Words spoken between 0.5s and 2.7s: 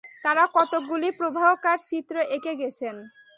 কতকগুলি প্রবাহকার-চিত্র এঁকে